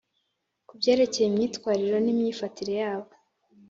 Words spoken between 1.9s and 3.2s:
n imyifatire yabo